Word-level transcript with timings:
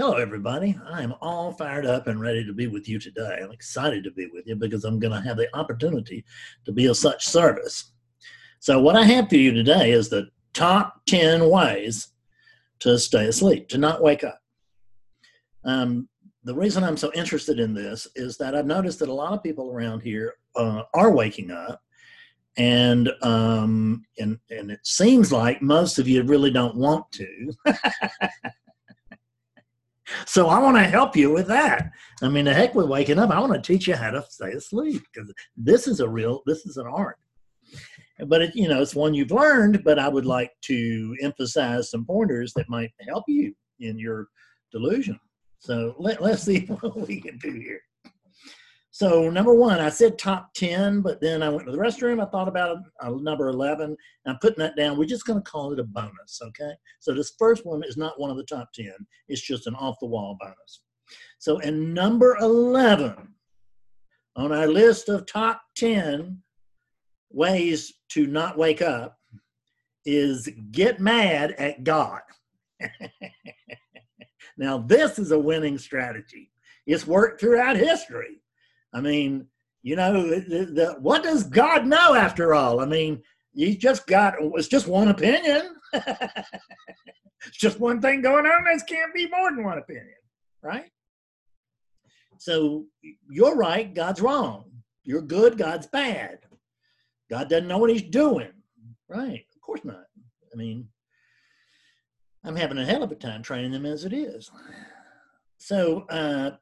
Hello, 0.00 0.14
everybody. 0.14 0.78
I'm 0.88 1.12
all 1.20 1.52
fired 1.52 1.84
up 1.84 2.06
and 2.06 2.18
ready 2.18 2.42
to 2.46 2.54
be 2.54 2.68
with 2.68 2.88
you 2.88 2.98
today. 2.98 3.38
I'm 3.42 3.50
excited 3.50 4.02
to 4.04 4.10
be 4.10 4.28
with 4.32 4.46
you 4.46 4.56
because 4.56 4.84
I'm 4.84 4.98
going 4.98 5.12
to 5.12 5.28
have 5.28 5.36
the 5.36 5.54
opportunity 5.54 6.24
to 6.64 6.72
be 6.72 6.86
of 6.86 6.96
such 6.96 7.26
service. 7.26 7.92
So, 8.60 8.80
what 8.80 8.96
I 8.96 9.02
have 9.02 9.28
for 9.28 9.36
you 9.36 9.52
today 9.52 9.90
is 9.90 10.08
the 10.08 10.30
top 10.54 11.02
10 11.04 11.50
ways 11.50 12.14
to 12.78 12.98
stay 12.98 13.26
asleep, 13.26 13.68
to 13.68 13.76
not 13.76 14.00
wake 14.00 14.24
up. 14.24 14.40
Um, 15.66 16.08
the 16.44 16.54
reason 16.54 16.82
I'm 16.82 16.96
so 16.96 17.12
interested 17.12 17.60
in 17.60 17.74
this 17.74 18.08
is 18.14 18.38
that 18.38 18.54
I've 18.54 18.64
noticed 18.64 19.00
that 19.00 19.10
a 19.10 19.12
lot 19.12 19.34
of 19.34 19.42
people 19.42 19.70
around 19.70 20.00
here 20.00 20.36
uh, 20.56 20.84
are 20.94 21.10
waking 21.10 21.50
up. 21.50 21.82
And 22.56 23.10
um, 23.20 24.02
and 24.18 24.38
and 24.48 24.70
it 24.70 24.80
seems 24.82 25.30
like 25.30 25.60
most 25.60 25.98
of 25.98 26.08
you 26.08 26.22
really 26.22 26.50
don't 26.50 26.76
want 26.76 27.04
to. 27.12 27.52
So 30.26 30.48
I 30.48 30.58
want 30.58 30.76
to 30.76 30.82
help 30.82 31.16
you 31.16 31.30
with 31.30 31.46
that. 31.48 31.90
I 32.22 32.28
mean, 32.28 32.44
the 32.44 32.54
heck 32.54 32.74
with 32.74 32.88
waking 32.88 33.18
up. 33.18 33.30
I 33.30 33.40
want 33.40 33.52
to 33.52 33.60
teach 33.60 33.86
you 33.86 33.94
how 33.94 34.10
to 34.10 34.24
stay 34.28 34.52
asleep 34.52 35.02
because 35.12 35.32
this 35.56 35.86
is 35.86 36.00
a 36.00 36.08
real, 36.08 36.42
this 36.46 36.66
is 36.66 36.76
an 36.76 36.86
art. 36.86 37.18
But 38.26 38.42
it, 38.42 38.56
you 38.56 38.68
know, 38.68 38.82
it's 38.82 38.94
one 38.94 39.14
you've 39.14 39.30
learned. 39.30 39.82
But 39.84 39.98
I 39.98 40.08
would 40.08 40.26
like 40.26 40.52
to 40.62 41.16
emphasize 41.22 41.90
some 41.90 42.04
pointers 42.04 42.52
that 42.54 42.68
might 42.68 42.92
help 43.08 43.24
you 43.28 43.54
in 43.78 43.98
your 43.98 44.28
delusion. 44.72 45.18
So 45.58 45.94
let, 45.98 46.22
let's 46.22 46.42
see 46.42 46.60
what 46.80 47.08
we 47.08 47.20
can 47.20 47.38
do 47.38 47.52
here. 47.52 47.80
So 49.00 49.30
number 49.30 49.54
one, 49.54 49.80
I 49.80 49.88
said 49.88 50.18
top 50.18 50.52
10, 50.52 51.00
but 51.00 51.22
then 51.22 51.42
I 51.42 51.48
went 51.48 51.64
to 51.64 51.72
the 51.72 51.78
restroom. 51.78 52.22
I 52.22 52.28
thought 52.28 52.48
about 52.48 52.80
a, 53.00 53.10
number 53.10 53.48
11. 53.48 53.96
I'm 54.26 54.36
putting 54.42 54.58
that 54.58 54.76
down. 54.76 54.98
We're 54.98 55.06
just 55.06 55.24
going 55.24 55.42
to 55.42 55.50
call 55.50 55.72
it 55.72 55.80
a 55.80 55.84
bonus, 55.84 56.38
okay? 56.42 56.72
So 56.98 57.14
this 57.14 57.32
first 57.38 57.64
one 57.64 57.82
is 57.82 57.96
not 57.96 58.20
one 58.20 58.30
of 58.30 58.36
the 58.36 58.44
top 58.44 58.74
10. 58.74 58.92
It's 59.28 59.40
just 59.40 59.66
an 59.66 59.74
off-the-wall 59.74 60.36
bonus. 60.38 60.82
So 61.38 61.60
in 61.60 61.94
number 61.94 62.36
11 62.42 63.16
on 64.36 64.52
our 64.52 64.66
list 64.66 65.08
of 65.08 65.24
top 65.24 65.62
10 65.76 66.36
ways 67.30 67.94
to 68.10 68.26
not 68.26 68.58
wake 68.58 68.82
up 68.82 69.16
is 70.04 70.46
get 70.72 71.00
mad 71.00 71.52
at 71.52 71.84
God. 71.84 72.20
now, 74.58 74.76
this 74.76 75.18
is 75.18 75.30
a 75.30 75.38
winning 75.38 75.78
strategy. 75.78 76.50
It's 76.86 77.06
worked 77.06 77.40
throughout 77.40 77.78
history. 77.78 78.42
I 78.92 79.00
mean, 79.00 79.46
you 79.82 79.96
know, 79.96 80.28
the, 80.28 80.64
the, 80.72 80.96
what 81.00 81.22
does 81.22 81.44
God 81.44 81.86
know 81.86 82.14
after 82.14 82.54
all? 82.54 82.80
I 82.80 82.86
mean, 82.86 83.22
you 83.52 83.74
just 83.76 84.06
got, 84.06 84.34
it's 84.40 84.68
just 84.68 84.86
one 84.86 85.08
opinion. 85.08 85.76
it's 85.92 87.56
just 87.56 87.80
one 87.80 88.00
thing 88.00 88.22
going 88.22 88.46
on. 88.46 88.64
There 88.64 88.78
can't 88.80 89.14
be 89.14 89.28
more 89.28 89.50
than 89.50 89.64
one 89.64 89.78
opinion, 89.78 90.14
right? 90.62 90.90
So 92.38 92.86
you're 93.28 93.56
right, 93.56 93.92
God's 93.92 94.20
wrong. 94.20 94.70
You're 95.04 95.22
good, 95.22 95.58
God's 95.58 95.86
bad. 95.86 96.38
God 97.30 97.48
doesn't 97.48 97.68
know 97.68 97.78
what 97.78 97.90
he's 97.90 98.02
doing. 98.02 98.50
Right, 99.08 99.44
of 99.54 99.60
course 99.60 99.84
not. 99.84 100.04
I 100.52 100.56
mean, 100.56 100.88
I'm 102.44 102.56
having 102.56 102.78
a 102.78 102.84
hell 102.84 103.02
of 103.02 103.12
a 103.12 103.16
time 103.16 103.42
training 103.42 103.72
them 103.72 103.86
as 103.86 104.04
it 104.04 104.12
is. 104.12 104.50
So, 105.58 106.06
uh, 106.08 106.52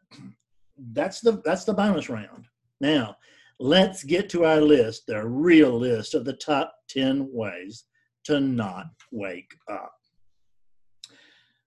that's 0.92 1.20
the 1.20 1.40
that's 1.44 1.64
the 1.64 1.74
bonus 1.74 2.08
round. 2.08 2.46
Now, 2.80 3.16
let's 3.58 4.04
get 4.04 4.28
to 4.30 4.44
our 4.44 4.60
list, 4.60 5.06
the 5.06 5.26
real 5.26 5.78
list 5.78 6.14
of 6.14 6.24
the 6.24 6.34
top 6.34 6.74
10 6.88 7.28
ways 7.32 7.84
to 8.24 8.40
not 8.40 8.86
wake 9.10 9.54
up. 9.70 9.92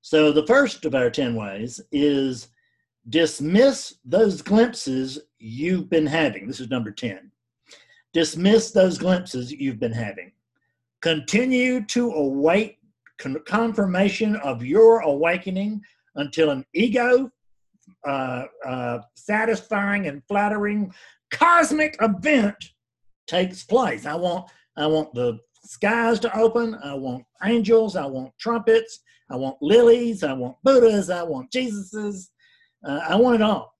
So 0.01 0.31
the 0.31 0.45
first 0.47 0.85
of 0.85 0.95
our 0.95 1.09
10 1.09 1.35
ways 1.35 1.81
is 1.91 2.49
dismiss 3.09 3.95
those 4.05 4.41
glimpses 4.41 5.19
you've 5.39 5.89
been 5.89 6.07
having. 6.07 6.47
This 6.47 6.59
is 6.59 6.69
number 6.69 6.91
10. 6.91 7.31
Dismiss 8.13 8.71
those 8.71 8.97
glimpses 8.97 9.51
you've 9.51 9.79
been 9.79 9.91
having. 9.91 10.31
Continue 11.01 11.85
to 11.85 12.11
await 12.11 12.77
confirmation 13.45 14.35
of 14.37 14.65
your 14.65 15.01
awakening 15.01 15.81
until 16.15 16.49
an 16.49 16.65
ego 16.73 17.31
uh, 18.05 18.45
uh, 18.65 18.99
satisfying 19.15 20.07
and 20.07 20.23
flattering 20.27 20.93
cosmic 21.31 21.95
event 22.01 22.55
takes 23.27 23.63
place. 23.63 24.05
I 24.05 24.15
want 24.15 24.49
I 24.77 24.87
want 24.87 25.13
the 25.13 25.39
skies 25.63 26.19
to 26.21 26.37
open. 26.37 26.75
I 26.83 26.93
want 26.93 27.23
angels. 27.43 27.95
I 27.95 28.05
want 28.05 28.31
trumpets. 28.39 28.99
I 29.29 29.35
want 29.35 29.57
lilies. 29.61 30.23
I 30.23 30.33
want 30.33 30.57
Buddhas. 30.63 31.09
I 31.09 31.23
want 31.23 31.51
Jesuses. 31.51 32.29
Uh, 32.85 32.99
I 33.07 33.15
want 33.15 33.35
it 33.35 33.41
all. 33.41 33.73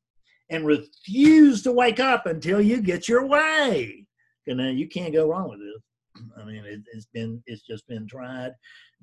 And 0.49 0.65
refuse 0.65 1.61
to 1.63 1.71
wake 1.71 1.99
up 1.99 2.25
until 2.25 2.61
you 2.61 2.81
get 2.81 3.07
your 3.07 3.25
way. 3.25 4.05
And 4.47 4.59
then 4.59 4.77
you 4.77 4.88
can't 4.88 5.13
go 5.13 5.29
wrong 5.29 5.49
with 5.49 5.59
this. 5.59 6.23
I 6.41 6.45
mean, 6.45 6.65
it, 6.65 6.81
it's 6.93 7.07
been 7.13 7.41
it's 7.45 7.63
just 7.63 7.88
been 7.88 8.07
tried. 8.07 8.51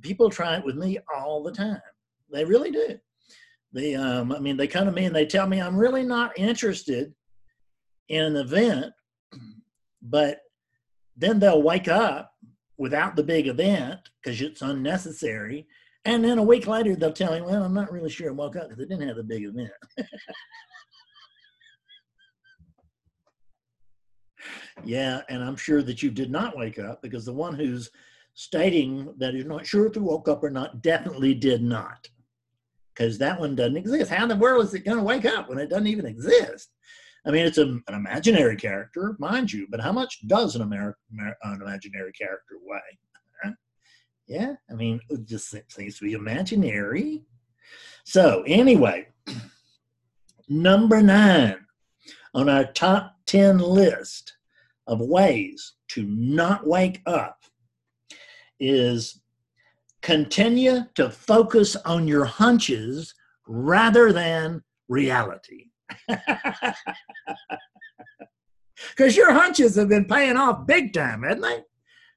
People 0.02 0.30
try 0.30 0.56
it 0.56 0.64
with 0.64 0.76
me 0.76 0.98
all 1.14 1.42
the 1.42 1.52
time. 1.52 1.80
They 2.30 2.44
really 2.44 2.70
do. 2.70 2.98
They, 3.72 3.94
um, 3.94 4.32
I 4.32 4.38
mean, 4.38 4.56
they 4.56 4.66
come 4.66 4.86
to 4.86 4.92
me 4.92 5.04
and 5.04 5.14
they 5.14 5.26
tell 5.26 5.46
me 5.46 5.60
I'm 5.60 5.76
really 5.76 6.02
not 6.02 6.38
interested 6.38 7.14
in 8.08 8.24
an 8.24 8.36
event, 8.36 8.92
but 10.02 10.40
then 11.16 11.38
they'll 11.38 11.62
wake 11.62 11.88
up 11.88 12.32
without 12.78 13.16
the 13.16 13.22
big 13.22 13.46
event 13.46 14.00
because 14.22 14.40
it's 14.40 14.62
unnecessary. 14.62 15.66
And 16.04 16.24
then 16.24 16.38
a 16.38 16.42
week 16.42 16.66
later, 16.66 16.96
they'll 16.96 17.12
tell 17.12 17.34
me, 17.34 17.42
well, 17.42 17.62
I'm 17.64 17.74
not 17.74 17.92
really 17.92 18.08
sure 18.08 18.30
I 18.30 18.32
woke 18.32 18.56
up 18.56 18.68
because 18.68 18.78
they 18.78 18.86
didn't 18.86 19.06
have 19.08 19.16
the 19.16 19.22
big 19.22 19.44
event. 19.44 19.70
yeah, 24.84 25.20
and 25.28 25.42
I'm 25.42 25.56
sure 25.56 25.82
that 25.82 26.02
you 26.02 26.10
did 26.10 26.30
not 26.30 26.56
wake 26.56 26.78
up 26.78 27.02
because 27.02 27.26
the 27.26 27.32
one 27.34 27.54
who's 27.54 27.90
stating 28.34 29.12
that 29.18 29.34
he's 29.34 29.44
not 29.44 29.66
sure 29.66 29.86
if 29.86 29.94
he 29.94 30.00
woke 30.00 30.28
up 30.28 30.42
or 30.44 30.50
not 30.50 30.80
definitely 30.80 31.34
did 31.34 31.62
not 31.62 32.08
because 32.98 33.16
that 33.18 33.38
one 33.38 33.54
doesn't 33.54 33.76
exist. 33.76 34.10
How 34.10 34.24
in 34.24 34.28
the 34.28 34.36
world 34.36 34.64
is 34.64 34.74
it 34.74 34.84
going 34.84 34.96
to 34.96 35.04
wake 35.04 35.24
up 35.24 35.48
when 35.48 35.58
it 35.58 35.70
doesn't 35.70 35.86
even 35.86 36.06
exist? 36.06 36.70
I 37.24 37.30
mean, 37.30 37.46
it's 37.46 37.58
a, 37.58 37.66
an 37.66 37.82
imaginary 37.88 38.56
character, 38.56 39.14
mind 39.18 39.52
you, 39.52 39.66
but 39.70 39.80
how 39.80 39.92
much 39.92 40.26
does 40.26 40.56
an, 40.56 40.62
Amer- 40.62 40.96
an 41.12 41.62
imaginary 41.62 42.12
character 42.12 42.56
weigh? 42.64 43.54
Yeah, 44.26 44.54
I 44.70 44.74
mean, 44.74 45.00
it 45.08 45.26
just 45.26 45.54
seems 45.70 45.98
to 45.98 46.04
be 46.04 46.12
imaginary. 46.12 47.22
So, 48.04 48.44
anyway, 48.46 49.08
number 50.50 51.00
nine 51.00 51.56
on 52.34 52.50
our 52.50 52.64
top 52.64 53.14
10 53.24 53.58
list 53.58 54.34
of 54.86 55.00
ways 55.00 55.74
to 55.92 56.02
not 56.02 56.66
wake 56.66 57.00
up 57.06 57.38
is 58.60 59.22
continue 60.02 60.80
to 60.94 61.10
focus 61.10 61.76
on 61.76 62.08
your 62.08 62.24
hunches 62.24 63.14
rather 63.46 64.12
than 64.12 64.62
reality. 64.88 65.66
Because 68.90 69.16
your 69.16 69.32
hunches 69.32 69.76
have 69.76 69.88
been 69.88 70.04
paying 70.04 70.36
off 70.36 70.66
big 70.66 70.92
time, 70.92 71.22
haven't 71.22 71.42
they? 71.42 71.62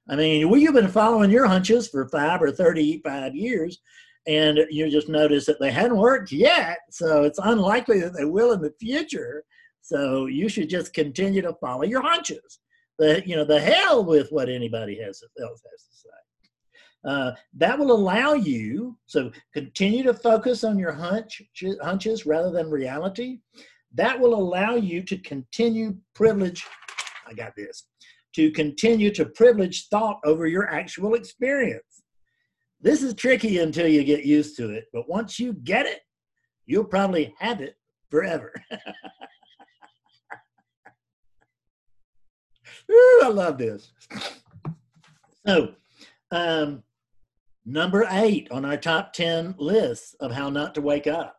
I 0.08 0.16
mean, 0.16 0.48
well, 0.48 0.60
you've 0.60 0.74
been 0.74 0.88
following 0.88 1.30
your 1.30 1.46
hunches 1.46 1.88
for 1.88 2.08
five 2.08 2.42
or 2.42 2.50
35 2.50 3.34
years, 3.34 3.80
and 4.26 4.58
you 4.70 4.90
just 4.90 5.08
notice 5.08 5.46
that 5.46 5.60
they 5.60 5.70
hadn't 5.70 5.96
worked 5.96 6.32
yet. 6.32 6.78
So 6.90 7.22
it's 7.22 7.38
unlikely 7.42 8.00
that 8.00 8.14
they 8.16 8.24
will 8.24 8.52
in 8.52 8.60
the 8.60 8.74
future. 8.80 9.44
So 9.80 10.26
you 10.26 10.48
should 10.48 10.68
just 10.68 10.92
continue 10.92 11.42
to 11.42 11.54
follow 11.54 11.82
your 11.82 12.02
hunches. 12.02 12.60
The, 12.98 13.22
you 13.26 13.36
know, 13.36 13.44
the 13.44 13.60
hell 13.60 14.04
with 14.04 14.30
what 14.30 14.48
anybody 14.48 15.00
has, 15.00 15.22
else 15.40 15.62
has 15.70 15.84
to 15.84 15.96
say. 15.96 16.08
Uh, 17.04 17.32
that 17.54 17.78
will 17.78 17.90
allow 17.90 18.34
you, 18.34 18.96
so 19.06 19.30
continue 19.52 20.04
to 20.04 20.14
focus 20.14 20.62
on 20.62 20.78
your 20.78 20.92
hunch, 20.92 21.42
hunches 21.82 22.26
rather 22.26 22.50
than 22.50 22.70
reality. 22.70 23.40
That 23.94 24.18
will 24.18 24.34
allow 24.34 24.76
you 24.76 25.02
to 25.02 25.18
continue 25.18 25.96
privilege. 26.14 26.64
I 27.28 27.34
got 27.34 27.56
this. 27.56 27.86
To 28.36 28.50
continue 28.52 29.10
to 29.14 29.26
privilege 29.26 29.88
thought 29.88 30.20
over 30.24 30.46
your 30.46 30.70
actual 30.70 31.14
experience. 31.14 32.02
This 32.80 33.02
is 33.02 33.14
tricky 33.14 33.58
until 33.58 33.86
you 33.86 34.04
get 34.04 34.24
used 34.24 34.56
to 34.56 34.70
it, 34.70 34.86
but 34.92 35.08
once 35.08 35.38
you 35.38 35.52
get 35.52 35.86
it, 35.86 36.00
you'll 36.66 36.84
probably 36.84 37.34
have 37.38 37.60
it 37.60 37.76
forever. 38.10 38.52
Ooh, 42.90 43.20
I 43.24 43.28
love 43.28 43.58
this. 43.58 43.92
So, 45.46 45.74
um, 46.30 46.82
Number 47.64 48.06
eight 48.10 48.50
on 48.50 48.64
our 48.64 48.76
top 48.76 49.12
10 49.12 49.54
list 49.58 50.16
of 50.20 50.32
how 50.32 50.50
not 50.50 50.74
to 50.74 50.80
wake 50.80 51.06
up. 51.06 51.36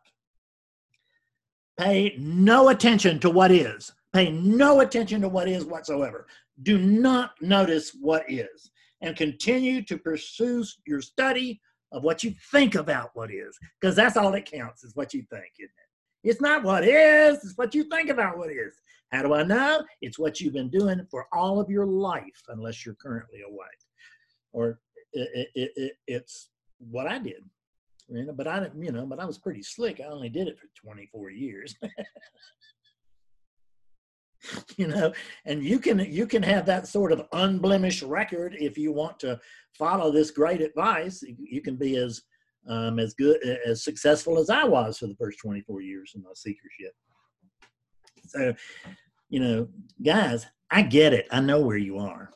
Pay 1.78 2.14
no 2.18 2.68
attention 2.68 3.18
to 3.20 3.30
what 3.30 3.50
is. 3.50 3.92
Pay 4.12 4.30
no 4.30 4.80
attention 4.80 5.20
to 5.20 5.28
what 5.28 5.48
is 5.48 5.64
whatsoever. 5.64 6.26
Do 6.62 6.78
not 6.78 7.32
notice 7.42 7.96
what 8.00 8.24
is 8.28 8.70
and 9.02 9.16
continue 9.16 9.82
to 9.82 9.98
pursue 9.98 10.64
your 10.86 11.00
study 11.00 11.60
of 11.92 12.04
what 12.04 12.24
you 12.24 12.34
think 12.50 12.74
about 12.74 13.10
what 13.14 13.30
is, 13.30 13.58
because 13.80 13.94
that's 13.94 14.16
all 14.16 14.32
that 14.32 14.50
counts 14.50 14.82
is 14.82 14.96
what 14.96 15.12
you 15.12 15.22
think, 15.30 15.52
isn't 15.58 15.70
it? 15.70 16.28
It's 16.30 16.40
not 16.40 16.64
what 16.64 16.84
is, 16.84 17.38
it's 17.44 17.56
what 17.56 17.74
you 17.74 17.84
think 17.84 18.08
about 18.08 18.38
what 18.38 18.50
is. 18.50 18.74
How 19.12 19.22
do 19.22 19.34
I 19.34 19.42
know? 19.42 19.84
It's 20.00 20.18
what 20.18 20.40
you've 20.40 20.54
been 20.54 20.70
doing 20.70 21.06
for 21.10 21.26
all 21.32 21.60
of 21.60 21.68
your 21.68 21.86
life, 21.86 22.42
unless 22.48 22.84
you're 22.84 22.96
currently 22.96 23.42
awake 23.42 23.68
Or 24.52 24.80
it, 25.14 25.48
it, 25.54 25.72
it, 25.76 25.92
it's 26.06 26.50
what 26.78 27.06
I 27.06 27.18
did. 27.18 27.42
You 28.08 28.26
know, 28.26 28.32
but 28.32 28.46
I 28.46 28.60
didn't, 28.60 28.82
you 28.82 28.92
know, 28.92 29.06
but 29.06 29.18
I 29.18 29.24
was 29.24 29.38
pretty 29.38 29.62
slick. 29.62 30.00
I 30.00 30.10
only 30.10 30.28
did 30.28 30.46
it 30.46 30.58
for 30.58 30.66
24 30.82 31.30
years. 31.30 31.74
you 34.76 34.86
know 34.86 35.12
and 35.44 35.62
you 35.62 35.78
can 35.78 35.98
you 35.98 36.26
can 36.26 36.42
have 36.42 36.66
that 36.66 36.86
sort 36.86 37.12
of 37.12 37.26
unblemished 37.32 38.02
record 38.02 38.56
if 38.58 38.76
you 38.76 38.92
want 38.92 39.18
to 39.18 39.38
follow 39.78 40.10
this 40.10 40.30
great 40.30 40.60
advice 40.60 41.22
you 41.38 41.60
can 41.60 41.76
be 41.76 41.96
as 41.96 42.22
um, 42.68 42.98
as 42.98 43.14
good 43.14 43.38
as 43.66 43.84
successful 43.84 44.38
as 44.38 44.50
i 44.50 44.64
was 44.64 44.98
for 44.98 45.06
the 45.06 45.16
first 45.16 45.38
24 45.40 45.80
years 45.80 46.12
in 46.14 46.22
my 46.22 46.30
seekership 46.34 46.92
so 48.26 48.54
you 49.28 49.40
know 49.40 49.68
guys 50.04 50.46
i 50.70 50.82
get 50.82 51.12
it 51.12 51.26
i 51.30 51.40
know 51.40 51.60
where 51.60 51.78
you 51.78 51.98
are 51.98 52.30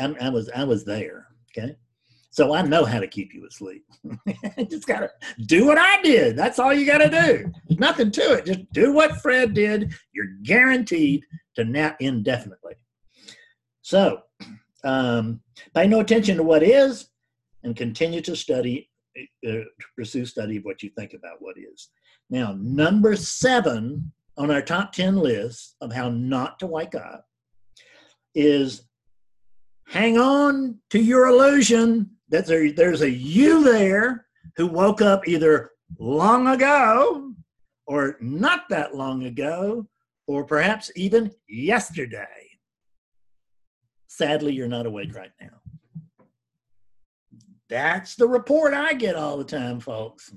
I, 0.00 0.14
I 0.20 0.28
was 0.28 0.48
i 0.50 0.64
was 0.64 0.84
there 0.84 1.26
okay 1.56 1.76
so 2.32 2.54
I 2.54 2.62
know 2.62 2.86
how 2.86 2.98
to 2.98 3.06
keep 3.06 3.34
you 3.34 3.46
asleep. 3.46 3.84
just 4.70 4.86
gotta 4.86 5.10
do 5.44 5.66
what 5.66 5.76
I 5.78 6.00
did. 6.00 6.34
That's 6.34 6.58
all 6.58 6.72
you 6.72 6.86
gotta 6.86 7.10
do. 7.10 7.52
Nothing 7.78 8.10
to 8.10 8.32
it. 8.32 8.46
Just 8.46 8.72
do 8.72 8.94
what 8.94 9.20
Fred 9.20 9.52
did. 9.52 9.92
You're 10.14 10.32
guaranteed 10.42 11.24
to 11.56 11.64
nap 11.64 11.98
indefinitely. 12.00 12.72
So 13.82 14.22
um, 14.82 15.42
pay 15.74 15.86
no 15.86 16.00
attention 16.00 16.38
to 16.38 16.42
what 16.42 16.62
is 16.62 17.10
and 17.64 17.76
continue 17.76 18.22
to 18.22 18.34
study, 18.34 18.88
uh, 19.46 19.58
pursue 19.94 20.24
study 20.24 20.56
of 20.56 20.64
what 20.64 20.82
you 20.82 20.88
think 20.96 21.12
about 21.12 21.36
what 21.40 21.58
is. 21.58 21.90
Now, 22.30 22.56
number 22.58 23.14
seven 23.14 24.10
on 24.38 24.50
our 24.50 24.62
top 24.62 24.92
10 24.92 25.16
list 25.16 25.76
of 25.82 25.92
how 25.92 26.08
not 26.08 26.58
to 26.60 26.66
wake 26.66 26.94
up 26.94 27.26
is 28.34 28.88
hang 29.86 30.16
on 30.16 30.78
to 30.88 30.98
your 30.98 31.26
illusion 31.26 32.08
that 32.32 32.46
there, 32.46 32.72
there's 32.72 33.02
a 33.02 33.10
you 33.10 33.62
there 33.62 34.26
who 34.56 34.66
woke 34.66 35.00
up 35.00 35.28
either 35.28 35.70
long 35.98 36.48
ago 36.48 37.32
or 37.86 38.16
not 38.20 38.68
that 38.70 38.96
long 38.96 39.26
ago 39.26 39.86
or 40.26 40.42
perhaps 40.42 40.90
even 40.96 41.30
yesterday. 41.48 42.26
Sadly, 44.08 44.54
you're 44.54 44.66
not 44.66 44.86
awake 44.86 45.14
right 45.14 45.30
now. 45.40 45.60
That's 47.68 48.16
the 48.16 48.26
report 48.26 48.74
I 48.74 48.94
get 48.94 49.14
all 49.14 49.36
the 49.36 49.44
time, 49.44 49.78
folks. 49.78 50.34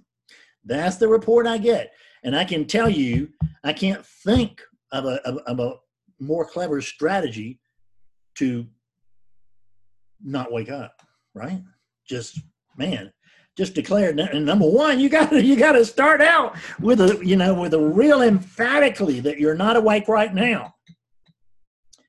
That's 0.65 0.97
the 0.97 1.07
report 1.07 1.47
I 1.47 1.57
get. 1.57 1.93
And 2.23 2.35
I 2.35 2.43
can 2.43 2.65
tell 2.65 2.89
you, 2.89 3.29
I 3.63 3.71
can't 3.71 4.05
think 4.05 4.61
of 4.91 5.05
a, 5.05 5.21
of, 5.27 5.37
of 5.45 5.59
a 5.59 5.75
more 6.19 6.45
clever 6.45 6.81
strategy 6.81 7.59
to 8.35 8.65
not 10.21 10.51
wake 10.51 10.69
up, 10.69 11.01
right? 11.33 11.61
Just 12.07 12.39
man 12.77 13.11
just 13.57 13.73
declared 13.73 14.19
and 14.19 14.45
number 14.45 14.67
one 14.69 14.99
you 14.99 15.07
got 15.07 15.29
to 15.29 15.41
you 15.41 15.55
got 15.55 15.73
to 15.73 15.85
start 15.85 16.21
out 16.21 16.55
with 16.79 16.99
a 16.99 17.19
you 17.23 17.35
know 17.35 17.53
with 17.53 17.73
a 17.73 17.79
real 17.79 18.21
emphatically 18.21 19.19
that 19.21 19.39
you're 19.39 19.55
not 19.55 19.77
awake 19.77 20.07
right 20.07 20.33
now. 20.33 20.73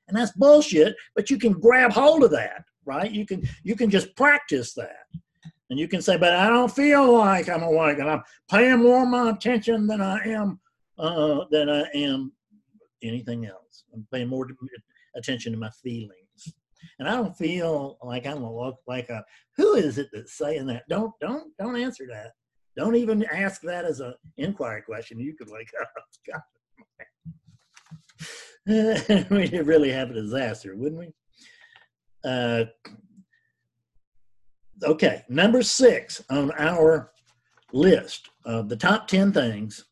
And 0.07 0.17
that's 0.17 0.31
bullshit 0.33 0.95
but 1.15 1.29
you 1.29 1.37
can 1.37 1.53
grab 1.53 1.91
hold 1.91 2.23
of 2.23 2.31
that 2.31 2.63
right? 2.85 3.11
You 3.11 3.25
can 3.25 3.47
you 3.63 3.75
can 3.75 3.89
just 3.89 4.15
practice 4.15 4.73
that. 4.73 5.05
And 5.69 5.77
you 5.77 5.87
can 5.87 6.01
say 6.01 6.17
but 6.17 6.33
i 6.33 6.47
don't 6.47 6.71
feel 6.71 7.17
like 7.17 7.49
i'm 7.49 7.63
awake 7.63 7.99
and 7.99 8.09
i'm 8.09 8.23
paying 8.49 8.79
more 8.79 9.05
my 9.05 9.31
attention 9.31 9.85
than 9.85 10.01
i 10.01 10.17
am 10.19 10.59
uh, 10.97 11.43
than 11.51 11.69
i 11.69 11.83
am 11.93 12.31
anything 13.03 13.45
else. 13.45 13.83
I'm 13.93 14.07
paying 14.11 14.29
more 14.29 14.47
attention 15.15 15.51
to 15.51 15.59
my 15.59 15.69
feelings 15.69 16.26
and 16.99 17.07
I 17.07 17.15
don't 17.15 17.37
feel 17.37 17.97
like 18.01 18.25
I'm 18.25 18.43
a 18.43 18.73
like 18.87 19.09
a 19.09 19.23
who 19.55 19.75
is 19.75 19.97
it 19.97 20.09
that's 20.11 20.37
saying 20.37 20.65
that? 20.67 20.83
Don't 20.89 21.13
don't 21.21 21.51
don't 21.59 21.79
answer 21.79 22.05
that. 22.09 22.31
Don't 22.75 22.95
even 22.95 23.23
ask 23.25 23.61
that 23.61 23.85
as 23.85 23.99
an 23.99 24.13
inquiry 24.37 24.81
question. 24.83 25.19
You 25.19 25.35
could 25.35 25.49
wake 25.49 25.69
God. 26.31 26.41
We'd 29.29 29.53
really 29.65 29.91
have 29.91 30.11
a 30.11 30.13
disaster, 30.13 30.75
wouldn't 30.75 30.99
we? 30.99 31.13
Uh, 32.29 32.65
okay, 34.83 35.23
number 35.29 35.61
six 35.61 36.23
on 36.29 36.51
our 36.57 37.11
list 37.71 38.29
of 38.45 38.69
the 38.69 38.75
top 38.75 39.07
10 39.07 39.31
things 39.31 39.85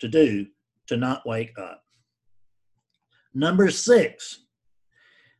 to 0.00 0.08
do 0.08 0.46
to 0.88 0.96
not 0.96 1.26
wake 1.26 1.56
up. 1.58 1.82
Number 3.34 3.70
six, 3.70 4.45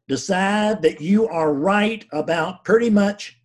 decide 0.09 0.83
that 0.83 1.01
you 1.01 1.29
are 1.29 1.53
right 1.53 2.05
about 2.13 2.65
pretty 2.65 2.91
much 2.91 3.41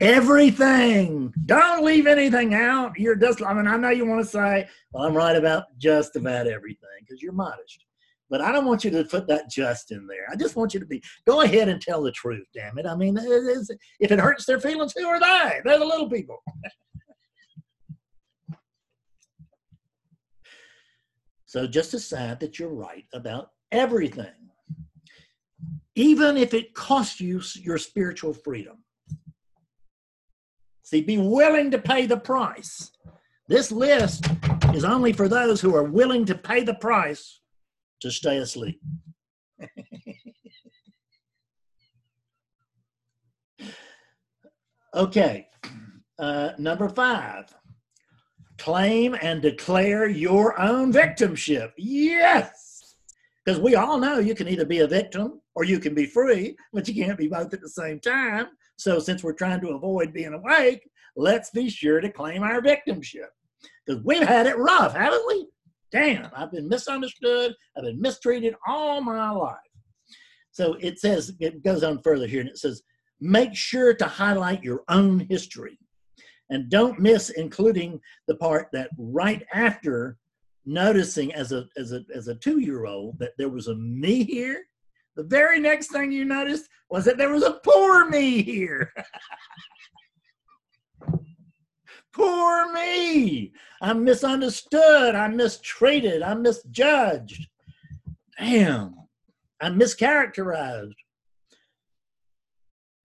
everything. 0.00 1.32
Don't 1.46 1.84
leave 1.84 2.06
anything 2.06 2.54
out. 2.54 2.92
You're 2.98 3.16
just, 3.16 3.42
I 3.42 3.52
mean, 3.54 3.66
I 3.66 3.76
know 3.76 3.90
you 3.90 4.06
want 4.06 4.24
to 4.24 4.30
say, 4.30 4.68
well, 4.92 5.04
I'm 5.04 5.16
right 5.16 5.36
about 5.36 5.64
just 5.78 6.16
about 6.16 6.46
everything 6.46 6.88
because 7.00 7.22
you're 7.22 7.32
modest. 7.32 7.84
But 8.30 8.40
I 8.40 8.52
don't 8.52 8.64
want 8.64 8.84
you 8.84 8.90
to 8.90 9.04
put 9.04 9.28
that 9.28 9.50
just 9.50 9.90
in 9.92 10.06
there. 10.06 10.26
I 10.30 10.36
just 10.36 10.56
want 10.56 10.72
you 10.74 10.80
to 10.80 10.86
be, 10.86 11.02
go 11.26 11.42
ahead 11.42 11.68
and 11.68 11.80
tell 11.80 12.02
the 12.02 12.10
truth, 12.12 12.46
damn 12.54 12.78
it. 12.78 12.86
I 12.86 12.96
mean, 12.96 13.16
it 13.16 13.22
is, 13.22 13.70
if 14.00 14.10
it 14.10 14.18
hurts 14.18 14.46
their 14.46 14.60
feelings, 14.60 14.94
who 14.96 15.06
are 15.06 15.20
they? 15.20 15.60
They're 15.64 15.78
the 15.78 15.84
little 15.84 16.08
people. 16.08 16.42
so 21.46 21.66
just 21.66 21.90
decide 21.90 22.40
that 22.40 22.58
you're 22.58 22.74
right 22.74 23.04
about 23.12 23.50
everything 23.70 24.32
even 25.94 26.36
if 26.36 26.54
it 26.54 26.74
costs 26.74 27.20
you 27.20 27.40
your 27.54 27.78
spiritual 27.78 28.34
freedom. 28.34 28.78
See, 30.82 31.00
be 31.00 31.18
willing 31.18 31.70
to 31.70 31.78
pay 31.78 32.06
the 32.06 32.16
price. 32.16 32.90
This 33.48 33.70
list 33.72 34.26
is 34.74 34.84
only 34.84 35.12
for 35.12 35.28
those 35.28 35.60
who 35.60 35.76
are 35.76 35.84
willing 35.84 36.24
to 36.26 36.34
pay 36.34 36.62
the 36.62 36.74
price 36.74 37.40
to 38.00 38.10
stay 38.10 38.38
asleep. 38.38 38.80
okay, 44.94 45.46
uh, 46.18 46.50
number 46.58 46.88
five 46.88 47.54
claim 48.58 49.16
and 49.20 49.42
declare 49.42 50.08
your 50.08 50.58
own 50.60 50.92
victimship. 50.92 51.72
Yes, 51.76 52.94
because 53.44 53.60
we 53.60 53.74
all 53.74 53.98
know 53.98 54.18
you 54.18 54.34
can 54.34 54.48
either 54.48 54.64
be 54.64 54.78
a 54.80 54.86
victim 54.86 55.40
or 55.54 55.64
you 55.64 55.78
can 55.78 55.94
be 55.94 56.06
free, 56.06 56.56
but 56.72 56.88
you 56.88 56.94
can't 56.94 57.18
be 57.18 57.28
both 57.28 57.52
at 57.54 57.60
the 57.60 57.68
same 57.68 58.00
time. 58.00 58.48
So, 58.76 58.98
since 58.98 59.22
we're 59.22 59.34
trying 59.34 59.60
to 59.60 59.70
avoid 59.70 60.12
being 60.12 60.34
awake, 60.34 60.88
let's 61.16 61.50
be 61.50 61.70
sure 61.70 62.00
to 62.00 62.10
claim 62.10 62.42
our 62.42 62.60
victimship 62.60 63.28
because 63.86 64.02
we've 64.04 64.26
had 64.26 64.46
it 64.46 64.58
rough, 64.58 64.94
haven't 64.94 65.24
we? 65.28 65.46
Damn, 65.92 66.28
I've 66.34 66.50
been 66.50 66.68
misunderstood, 66.68 67.54
I've 67.76 67.84
been 67.84 68.00
mistreated 68.00 68.54
all 68.66 69.00
my 69.00 69.30
life. 69.30 69.56
So, 70.50 70.74
it 70.80 70.98
says, 70.98 71.32
it 71.38 71.62
goes 71.62 71.84
on 71.84 72.02
further 72.02 72.26
here 72.26 72.40
and 72.40 72.50
it 72.50 72.58
says, 72.58 72.82
make 73.20 73.54
sure 73.54 73.94
to 73.94 74.06
highlight 74.06 74.64
your 74.64 74.82
own 74.88 75.26
history 75.30 75.78
and 76.50 76.68
don't 76.68 76.98
miss 76.98 77.30
including 77.30 78.00
the 78.26 78.36
part 78.36 78.68
that 78.72 78.90
right 78.98 79.44
after 79.52 80.18
noticing 80.66 81.32
as 81.34 81.52
a 81.52 81.66
as 81.76 81.92
a 81.92 82.02
as 82.14 82.28
a 82.28 82.34
two 82.36 82.58
year 82.58 82.86
old 82.86 83.18
that 83.18 83.32
there 83.38 83.48
was 83.48 83.68
a 83.68 83.74
me 83.74 84.24
here 84.24 84.64
the 85.16 85.22
very 85.22 85.60
next 85.60 85.92
thing 85.92 86.12
you 86.12 86.24
noticed 86.24 86.68
was 86.90 87.04
that 87.04 87.16
there 87.16 87.32
was 87.32 87.42
a 87.42 87.60
poor 87.64 88.08
me 88.08 88.42
here. 88.42 88.92
poor 92.12 92.72
me. 92.72 93.52
I'm 93.80 94.04
misunderstood. 94.04 95.14
I'm 95.14 95.36
mistreated. 95.36 96.22
I'm 96.22 96.42
misjudged. 96.42 97.48
Damn. 98.38 98.94
I'm 99.60 99.78
mischaracterized. 99.78 100.94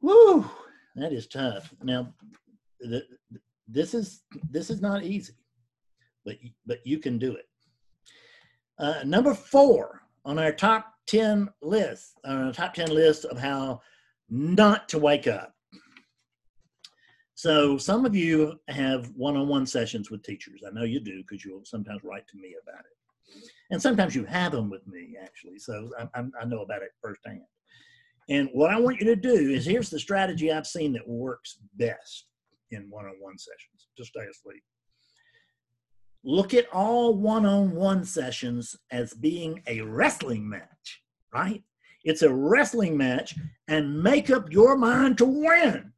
Woo, 0.01 0.49
that 0.95 1.11
is 1.11 1.27
tough. 1.27 1.73
Now, 1.83 2.13
this 3.67 3.93
is 3.93 4.23
this 4.49 4.69
is 4.69 4.81
not 4.81 5.03
easy, 5.03 5.33
but 6.25 6.35
but 6.65 6.79
you 6.85 6.99
can 6.99 7.17
do 7.17 7.35
it. 7.35 7.45
Uh, 8.77 9.03
number 9.05 9.33
four 9.33 10.01
on 10.23 10.39
our 10.39 10.53
top 10.53 10.93
10 11.09 11.49
list, 11.61 12.19
uh, 12.23 12.51
top 12.51 12.73
10 12.73 12.93
list 12.93 13.25
of 13.25 13.37
how 13.37 13.81
not 14.29 14.87
to 14.89 14.99
wake 14.99 15.27
up. 15.27 15.55
So 17.33 17.77
some 17.77 18.05
of 18.05 18.15
you 18.15 18.59
have 18.67 19.09
one-on-one 19.15 19.65
sessions 19.65 20.11
with 20.11 20.23
teachers. 20.23 20.61
I 20.65 20.71
know 20.71 20.83
you 20.83 20.99
do 20.99 21.23
because 21.23 21.43
you'll 21.43 21.65
sometimes 21.65 22.03
write 22.03 22.27
to 22.27 22.37
me 22.37 22.55
about 22.61 22.81
it. 22.81 23.41
And 23.71 23.81
sometimes 23.81 24.15
you 24.15 24.25
have 24.25 24.51
them 24.51 24.69
with 24.69 24.85
me, 24.87 25.15
actually. 25.21 25.57
So 25.57 25.89
I, 26.15 26.23
I 26.39 26.45
know 26.45 26.61
about 26.61 26.83
it 26.83 26.91
firsthand. 27.01 27.41
And 28.27 28.49
what 28.53 28.71
I 28.71 28.79
want 28.79 28.99
you 28.99 29.05
to 29.05 29.15
do 29.15 29.33
is 29.33 29.65
here's 29.65 29.89
the 29.89 29.99
strategy 29.99 30.51
I've 30.51 30.67
seen 30.67 30.93
that 30.93 31.07
works 31.07 31.57
best. 31.77 32.25
in 32.71 32.87
one-on-one 32.89 33.37
sessions 33.37 33.87
to 33.97 34.05
stay 34.05 34.25
asleep. 34.29 34.61
Look 36.23 36.53
at 36.53 36.67
all 36.73 37.15
one-on-one 37.15 38.03
sessions 38.03 38.75
as 38.91 39.13
being 39.13 39.61
a 39.67 39.81
wrestling 39.81 40.47
match, 40.47 41.01
right? 41.33 41.63
It's 42.03 42.21
a 42.21 42.33
wrestling 42.33 42.97
match 42.97 43.35
and 43.67 44.01
make 44.01 44.29
up 44.29 44.51
your 44.51 44.77
mind 44.77 45.17
to 45.19 45.25
win. 45.25 45.93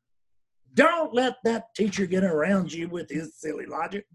Don't 0.74 1.13
let 1.13 1.38
that 1.44 1.74
teacher 1.75 2.06
get 2.06 2.24
around 2.24 2.72
you 2.72 2.88
with 2.88 3.10
his 3.10 3.36
silly 3.36 3.66
logic. 3.66 4.06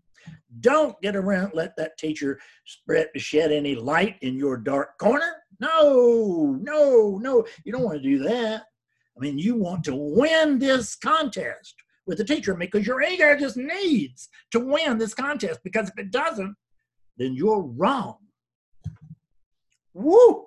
Don't 0.61 1.01
get 1.03 1.17
around, 1.17 1.53
let 1.55 1.77
that 1.77 1.99
teacher 1.99 2.41
spread 2.65 3.09
shed 3.17 3.53
any 3.53 3.75
light 3.75 4.17
in 4.23 4.37
your 4.37 4.57
dark 4.57 4.99
corner. 4.99 5.35
No, 5.61 6.57
no, 6.61 7.19
no. 7.19 7.45
You 7.65 7.73
don't 7.73 7.83
want 7.85 8.03
to 8.03 8.09
do 8.09 8.19
that. 8.25 8.63
I 9.17 9.21
mean, 9.21 9.39
you 9.39 9.57
want 9.57 9.85
to 9.85 9.95
win 9.95 10.59
this 10.59 10.95
contest 10.95 11.75
with 12.07 12.19
the 12.19 12.25
teacher 12.25 12.55
because 12.55 12.87
your 12.87 13.03
ego 13.03 13.37
just 13.37 13.57
needs 13.57 14.29
to 14.53 14.61
win 14.61 14.99
this 14.99 15.15
contest 15.15 15.61
because 15.65 15.89
if 15.89 15.99
it 15.99 16.11
doesn't, 16.11 16.55
then 17.17 17.35
you're 17.35 17.63
wrong. 17.63 18.17
Woo! 19.95 20.47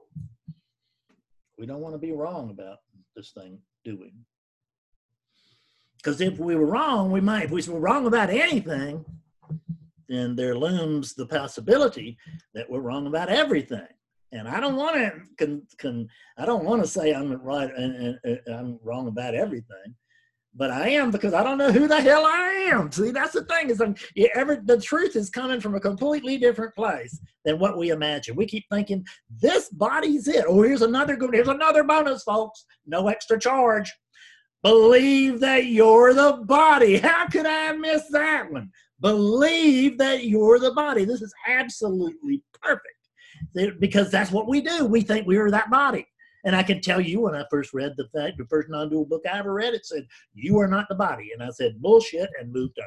We 1.58 1.66
don't 1.66 1.82
want 1.82 1.96
to 1.96 2.00
be 2.00 2.12
wrong 2.12 2.52
about 2.52 2.78
this 3.16 3.32
thing, 3.32 3.60
do 3.84 3.98
we? 4.00 4.14
Because 5.98 6.22
if 6.22 6.40
we 6.40 6.56
were 6.56 6.66
wrong, 6.66 7.12
we 7.12 7.20
might, 7.20 7.46
if 7.46 7.52
we 7.52 7.62
were 7.68 7.80
wrong 7.80 8.08
about 8.08 8.30
anything, 8.30 9.04
then 10.08 10.36
there 10.36 10.56
looms 10.56 11.14
the 11.14 11.26
possibility 11.26 12.18
that 12.54 12.70
we're 12.70 12.80
wrong 12.80 13.08
about 13.08 13.30
everything. 13.30 13.88
And 14.32 14.48
I 14.48 14.60
don't 14.60 14.76
want 14.76 14.96
to 15.40 16.08
I 16.38 16.46
don't 16.46 16.64
want 16.64 16.82
to 16.84 16.88
say 16.88 17.14
I'm 17.14 17.34
right 17.42 17.70
and, 17.76 17.96
and, 17.96 18.20
and, 18.24 18.56
I'm 18.56 18.80
wrong 18.84 19.08
about 19.08 19.34
everything, 19.34 19.96
but 20.60 20.72
I 20.72 20.90
am 20.90 21.10
because 21.10 21.34
I 21.34 21.42
don't 21.42 21.58
know 21.58 21.72
who 21.72 21.88
the 21.88 22.02
hell 22.02 22.26
I 22.26 22.70
am. 22.70 22.92
See, 22.92 23.12
that's 23.12 23.32
the 23.32 23.46
thing 23.46 23.70
is 23.70 23.80
I'm, 23.80 23.96
ever 24.36 24.62
the 24.62 24.80
truth 24.80 25.16
is 25.16 25.30
coming 25.30 25.62
from 25.62 25.74
a 25.74 25.80
completely 25.80 26.38
different 26.38 26.76
place 26.76 27.18
than 27.46 27.60
what 27.60 27.78
we 27.78 27.92
imagine. 27.92 28.36
We 28.36 28.46
keep 28.46 28.66
thinking 28.70 29.06
this 29.42 29.70
body's 29.70 30.28
it. 30.28 30.44
Oh, 30.46 30.62
here's 30.62 30.82
another 30.82 31.16
good. 31.16 31.34
Here's 31.34 31.48
another 31.48 31.86
bonus, 31.86 32.24
folks. 32.24 32.66
No 32.86 33.08
extra 33.08 33.40
charge. 33.40 33.90
Believe 34.62 35.40
that 35.40 35.68
you're 35.68 36.14
the 36.14 36.44
body. 36.46 36.98
How 36.98 37.28
could 37.28 37.46
I 37.46 37.72
miss 37.72 38.04
that 38.12 38.52
one? 38.52 38.70
Believe 39.00 39.98
that 40.00 40.26
you're 40.26 40.60
the 40.60 40.74
body. 40.74 41.06
This 41.06 41.22
is 41.22 41.34
absolutely 41.48 42.44
perfect 42.62 43.80
because 43.80 44.12
that's 44.12 44.32
what 44.32 44.50
we 44.50 44.60
do. 44.60 44.86
We 44.86 45.02
think 45.02 45.26
we 45.26 45.38
are 45.38 45.50
that 45.52 45.72
body. 45.72 46.06
And 46.46 46.56
I 46.56 46.64
can 46.64 46.82
tell 46.82 47.02
you 47.02 47.22
when 47.22 47.36
I 47.36 47.44
first 47.50 47.74
read 47.74 47.94
the 47.98 48.08
fact, 48.16 48.38
the 48.38 48.46
first 48.46 48.70
non-dual 48.70 49.06
book 49.06 49.24
I 49.26 49.40
ever 49.40 49.54
read, 49.54 49.74
it 49.74 49.86
said, 49.86 50.08
you 50.34 50.58
are 50.60 50.68
not 50.68 50.88
the 50.90 50.96
body. 50.96 51.32
And 51.34 51.44
I 51.44 51.50
said, 51.50 51.82
bullshit, 51.82 52.30
and 52.40 52.54
moved 52.54 52.78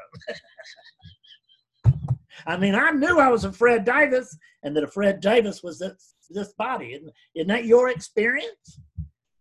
on. 1.84 1.94
I 2.46 2.56
mean, 2.56 2.74
I 2.74 2.90
knew 2.90 3.18
I 3.18 3.28
was 3.28 3.44
a 3.44 3.52
Fred 3.52 3.84
Davis 3.84 4.36
and 4.62 4.76
that 4.76 4.84
a 4.84 4.88
Fred 4.88 5.20
Davis 5.20 5.62
was 5.62 5.78
this, 5.78 6.14
this 6.30 6.52
body. 6.54 6.94
Isn't, 6.94 7.12
isn't 7.34 7.48
that 7.48 7.66
your 7.66 7.90
experience? 7.90 8.80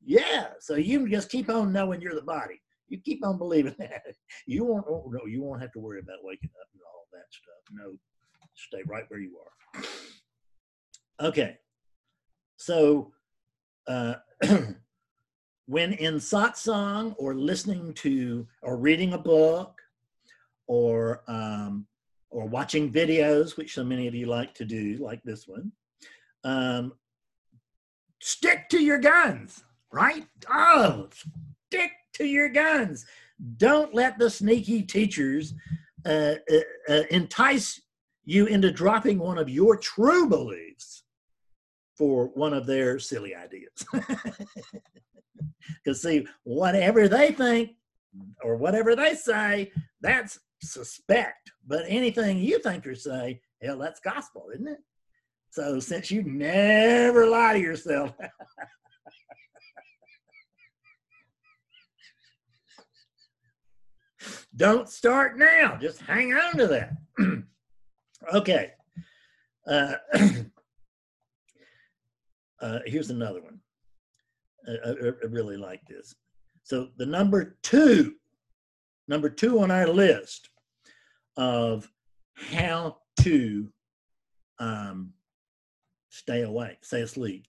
Yeah. 0.03 0.47
So 0.59 0.75
you 0.75 1.09
just 1.09 1.29
keep 1.29 1.49
on 1.49 1.71
knowing 1.71 2.01
you're 2.01 2.15
the 2.15 2.21
body. 2.21 2.61
You 2.89 2.99
keep 2.99 3.25
on 3.25 3.37
believing 3.37 3.75
that. 3.79 4.03
You 4.45 4.65
won't, 4.65 4.85
oh, 4.89 5.09
no, 5.09 5.25
you 5.25 5.41
won't 5.41 5.61
have 5.61 5.71
to 5.73 5.79
worry 5.79 5.99
about 5.99 6.17
waking 6.23 6.49
up 6.59 6.67
and 6.73 6.81
all 6.85 7.05
that 7.13 7.25
stuff. 7.29 7.63
No, 7.71 7.97
stay 8.55 8.81
right 8.87 9.05
where 9.07 9.19
you 9.19 9.37
are. 9.37 9.83
Okay, 11.21 11.57
so 12.57 13.11
uh, 13.87 14.15
when 15.65 15.93
in 15.93 16.15
satsang 16.15 17.15
or 17.17 17.33
listening 17.33 17.93
to 17.93 18.47
or 18.61 18.77
reading 18.77 19.13
a 19.13 19.17
book 19.17 19.81
or 20.67 21.23
um, 21.27 21.85
or 22.29 22.45
watching 22.45 22.91
videos, 22.91 23.57
which 23.57 23.73
so 23.73 23.83
many 23.83 24.07
of 24.07 24.15
you 24.15 24.25
like 24.25 24.53
to 24.55 24.65
do, 24.65 24.97
like 24.97 25.21
this 25.23 25.47
one, 25.47 25.71
um, 26.43 26.93
stick 28.21 28.69
to 28.69 28.81
your 28.81 28.97
guns, 28.97 29.63
right? 29.91 30.25
Oh, 30.49 31.09
stick 31.67 31.91
to 32.13 32.25
your 32.25 32.49
guns. 32.49 33.05
Don't 33.57 33.93
let 33.93 34.17
the 34.17 34.29
sneaky 34.29 34.83
teachers 34.83 35.53
uh, 36.05 36.35
uh, 36.51 36.57
uh 36.89 37.03
entice 37.11 37.81
you 38.25 38.45
into 38.45 38.71
dropping 38.71 39.19
one 39.19 39.37
of 39.37 39.49
your 39.49 39.77
true 39.77 40.27
beliefs 40.27 41.00
for 41.97 42.27
one 42.33 42.53
of 42.53 42.65
their 42.65 42.99
silly 42.99 43.35
ideas. 43.35 43.85
Because, 45.83 46.01
see, 46.01 46.25
whatever 46.43 47.07
they 47.07 47.31
think 47.31 47.71
or 48.43 48.57
whatever 48.57 48.95
they 48.95 49.15
say, 49.15 49.71
that's 50.01 50.39
suspect. 50.61 51.51
But 51.65 51.85
anything 51.87 52.39
you 52.39 52.59
think 52.59 52.85
or 52.85 52.95
say, 52.95 53.41
hell, 53.61 53.77
that's 53.77 53.99
gospel, 53.99 54.47
isn't 54.53 54.67
it? 54.67 54.79
So, 55.51 55.79
since 55.79 56.11
you 56.11 56.23
never 56.23 57.27
lie 57.27 57.53
to 57.53 57.59
yourself, 57.59 58.13
don't 64.55 64.87
start 64.87 65.37
now. 65.37 65.77
Just 65.77 66.01
hang 66.01 66.33
on 66.33 66.57
to 66.57 66.67
that. 66.67 66.93
okay. 68.33 68.71
Uh, 69.67 69.95
Uh, 72.61 72.79
here's 72.85 73.09
another 73.09 73.41
one. 73.41 73.59
I, 74.67 74.89
I, 74.89 74.91
I 74.91 75.25
really 75.29 75.57
like 75.57 75.81
this. 75.87 76.13
So 76.63 76.89
the 76.97 77.05
number 77.05 77.57
two, 77.63 78.15
number 79.07 79.29
two 79.29 79.59
on 79.59 79.71
our 79.71 79.87
list 79.87 80.49
of 81.37 81.89
how 82.35 82.97
to 83.21 83.67
um, 84.59 85.13
stay 86.09 86.43
awake, 86.43 86.85
stay 86.85 87.01
asleep, 87.01 87.45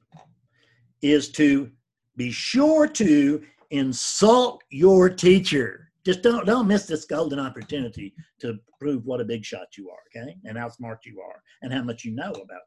is 1.02 1.30
to 1.32 1.70
be 2.16 2.30
sure 2.30 2.86
to 2.86 3.42
insult 3.70 4.62
your 4.70 5.10
teacher. 5.10 5.90
Just 6.04 6.22
don't 6.22 6.46
don't 6.46 6.66
miss 6.66 6.86
this 6.86 7.04
golden 7.04 7.38
opportunity 7.38 8.14
to 8.40 8.58
prove 8.80 9.04
what 9.04 9.20
a 9.20 9.24
big 9.24 9.44
shot 9.44 9.68
you 9.76 9.88
are, 9.90 10.22
okay, 10.22 10.36
and 10.44 10.58
how 10.58 10.68
smart 10.68 11.00
you 11.04 11.20
are, 11.20 11.40
and 11.62 11.72
how 11.72 11.82
much 11.82 12.04
you 12.04 12.12
know 12.12 12.30
about 12.30 12.62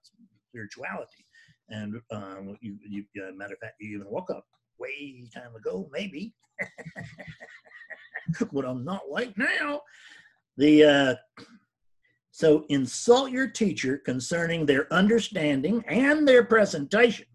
spirituality. 0.50 1.25
And 1.70 2.00
um, 2.12 2.58
you, 2.62 2.78
you 2.88 3.06
uh, 3.24 3.32
matter 3.34 3.54
of 3.54 3.60
fact, 3.60 3.76
you 3.80 3.96
even 3.96 4.10
woke 4.10 4.30
up 4.30 4.46
way 4.78 5.24
time 5.34 5.56
ago, 5.56 5.90
maybe, 5.92 6.34
but 8.52 8.66
I'm 8.66 8.84
not 8.84 9.02
awake 9.10 9.38
now. 9.38 9.82
The 10.58 10.84
uh, 10.84 11.16
so 12.32 12.66
insult 12.70 13.32
your 13.32 13.48
teacher 13.48 13.98
concerning 13.98 14.66
their 14.66 14.92
understanding 14.94 15.84
and 15.88 16.28
their 16.28 16.44
presentation 16.44 17.28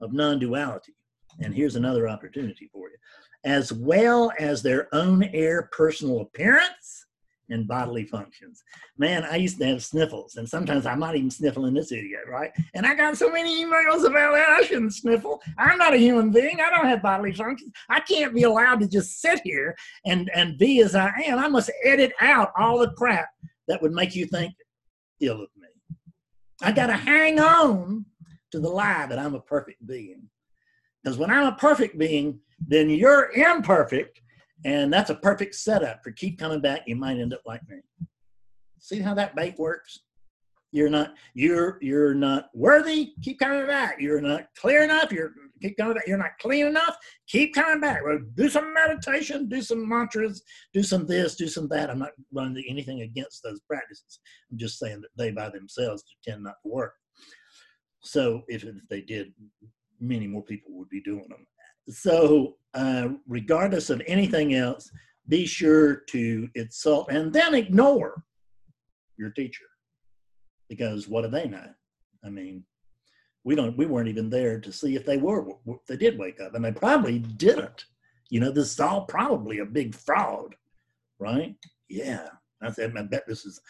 of 0.00 0.12
non-duality. 0.12 0.94
And 1.40 1.54
here's 1.54 1.76
another 1.76 2.08
opportunity 2.08 2.68
for 2.72 2.88
you, 2.88 2.96
as 3.44 3.72
well 3.72 4.32
as 4.38 4.62
their 4.62 4.92
own 4.94 5.24
air 5.24 5.68
personal 5.72 6.20
appearance 6.20 7.06
and 7.50 7.66
bodily 7.66 8.04
functions. 8.04 8.62
Man, 8.96 9.24
I 9.24 9.36
used 9.36 9.58
to 9.58 9.66
have 9.66 9.82
sniffles, 9.82 10.36
and 10.36 10.48
sometimes 10.48 10.86
I'm 10.86 11.00
not 11.00 11.16
even 11.16 11.30
sniffling 11.30 11.74
this 11.74 11.92
idiot, 11.92 12.22
right? 12.28 12.50
And 12.74 12.86
I 12.86 12.94
got 12.94 13.16
so 13.16 13.30
many 13.30 13.64
emails 13.64 14.06
about 14.06 14.34
that. 14.34 14.48
I 14.48 14.62
shouldn't 14.62 14.94
sniffle. 14.94 15.42
I'm 15.58 15.78
not 15.78 15.94
a 15.94 15.98
human 15.98 16.30
being. 16.30 16.60
I 16.60 16.70
don't 16.70 16.86
have 16.86 17.02
bodily 17.02 17.32
functions. 17.32 17.72
I 17.88 18.00
can't 18.00 18.34
be 18.34 18.44
allowed 18.44 18.80
to 18.80 18.88
just 18.88 19.20
sit 19.20 19.40
here 19.44 19.76
and, 20.06 20.30
and 20.34 20.58
be 20.58 20.80
as 20.80 20.94
I 20.94 21.12
am. 21.26 21.38
I 21.38 21.48
must 21.48 21.70
edit 21.84 22.12
out 22.20 22.52
all 22.56 22.78
the 22.78 22.90
crap 22.92 23.28
that 23.68 23.82
would 23.82 23.92
make 23.92 24.14
you 24.14 24.26
think 24.26 24.54
ill 25.20 25.42
of 25.42 25.48
me. 25.56 25.68
I 26.62 26.72
got 26.72 26.86
to 26.86 26.96
hang 26.96 27.40
on 27.40 28.04
to 28.52 28.60
the 28.60 28.68
lie 28.68 29.06
that 29.06 29.18
I'm 29.18 29.34
a 29.34 29.40
perfect 29.40 29.86
being. 29.86 30.28
Because 31.02 31.18
when 31.18 31.30
I'm 31.30 31.46
a 31.46 31.56
perfect 31.56 31.96
being, 31.96 32.40
then 32.66 32.90
you're 32.90 33.32
imperfect 33.32 34.19
and 34.64 34.92
that's 34.92 35.10
a 35.10 35.14
perfect 35.14 35.54
setup 35.54 36.02
for 36.02 36.12
keep 36.12 36.38
coming 36.38 36.60
back. 36.60 36.82
You 36.86 36.96
might 36.96 37.18
end 37.18 37.34
up 37.34 37.42
like 37.46 37.66
me. 37.68 37.78
See 38.78 39.00
how 39.00 39.14
that 39.14 39.36
bait 39.36 39.58
works? 39.58 40.00
You're 40.72 40.90
not 40.90 41.14
you're 41.34 41.78
you're 41.80 42.14
not 42.14 42.48
worthy. 42.54 43.12
Keep 43.22 43.40
coming 43.40 43.66
back. 43.66 43.96
You're 44.00 44.20
not 44.20 44.46
clear 44.56 44.84
enough. 44.84 45.10
You're 45.10 45.32
keep 45.60 45.76
coming 45.76 45.94
back. 45.94 46.06
You're 46.06 46.18
not 46.18 46.38
clean 46.40 46.66
enough. 46.66 46.96
Keep 47.26 47.54
coming 47.54 47.80
back. 47.80 48.04
Well, 48.04 48.20
do 48.34 48.48
some 48.48 48.72
meditation. 48.72 49.48
Do 49.48 49.62
some 49.62 49.88
mantras. 49.88 50.42
Do 50.72 50.82
some 50.82 51.06
this. 51.06 51.34
Do 51.34 51.48
some 51.48 51.68
that. 51.68 51.90
I'm 51.90 51.98
not 51.98 52.12
running 52.32 52.64
anything 52.68 53.02
against 53.02 53.42
those 53.42 53.60
practices. 53.68 54.20
I'm 54.50 54.58
just 54.58 54.78
saying 54.78 55.00
that 55.00 55.10
they 55.16 55.32
by 55.32 55.50
themselves 55.50 56.04
tend 56.22 56.44
not 56.44 56.54
to 56.62 56.70
work. 56.70 56.94
So 58.02 58.42
if, 58.48 58.64
if 58.64 58.76
they 58.88 59.00
did, 59.00 59.32
many 60.00 60.26
more 60.26 60.42
people 60.42 60.72
would 60.74 60.88
be 60.88 61.02
doing 61.02 61.26
them. 61.28 61.46
So, 61.88 62.56
uh, 62.74 63.08
regardless 63.26 63.90
of 63.90 64.02
anything 64.06 64.54
else, 64.54 64.90
be 65.28 65.46
sure 65.46 65.96
to 66.08 66.48
insult 66.54 67.10
and 67.10 67.32
then 67.32 67.54
ignore 67.54 68.24
your 69.16 69.30
teacher 69.30 69.64
because 70.68 71.08
what 71.08 71.22
do 71.22 71.28
they 71.28 71.48
know? 71.48 71.68
I 72.24 72.30
mean, 72.30 72.64
we 73.44 73.54
don't. 73.54 73.76
We 73.76 73.86
weren't 73.86 74.08
even 74.08 74.28
there 74.28 74.60
to 74.60 74.72
see 74.72 74.94
if 74.96 75.06
they 75.06 75.16
were. 75.16 75.48
If 75.66 75.86
they 75.86 75.96
did 75.96 76.18
wake 76.18 76.40
up, 76.40 76.54
and 76.54 76.64
they 76.64 76.72
probably 76.72 77.20
didn't. 77.20 77.86
You 78.28 78.40
know, 78.40 78.50
this 78.50 78.72
is 78.72 78.80
all 78.80 79.06
probably 79.06 79.58
a 79.60 79.64
big 79.64 79.94
fraud 79.94 80.54
right? 81.20 81.54
Yeah, 81.88 82.26
I 82.62 82.72
said, 82.72 82.94
I 82.96 83.02
bet 83.02 83.28
this 83.28 83.44
is 83.44 83.60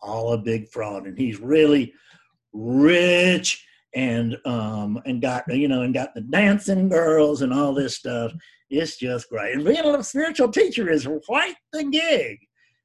all 0.00 0.34
a 0.34 0.38
big 0.38 0.68
fraud, 0.68 1.06
and 1.06 1.18
he's 1.18 1.40
really 1.40 1.92
rich 2.52 3.66
and 3.94 4.36
um 4.44 5.00
and 5.06 5.22
got 5.22 5.44
you 5.48 5.66
know 5.66 5.82
and 5.82 5.94
got 5.94 6.14
the 6.14 6.20
dancing 6.20 6.88
girls 6.88 7.42
and 7.42 7.52
all 7.52 7.74
this 7.74 7.96
stuff. 7.96 8.32
It's 8.70 8.98
just 8.98 9.30
great, 9.30 9.54
and 9.54 9.64
being 9.64 9.78
a 9.78 10.02
spiritual 10.02 10.50
teacher 10.50 10.90
is 10.90 11.08
quite 11.26 11.54
the 11.72 11.84
gig. 11.84 12.38